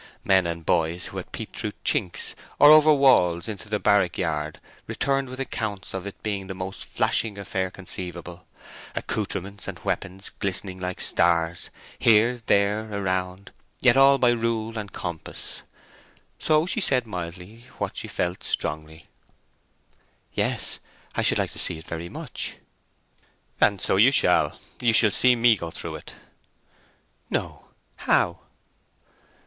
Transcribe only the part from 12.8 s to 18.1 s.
around—yet all by rule and compass. So she said mildly what she